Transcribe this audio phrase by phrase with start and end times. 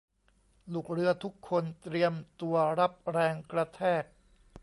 [0.71, 4.03] ลูกเรือทุกคน เตรียมตัวรับแรงกระแทก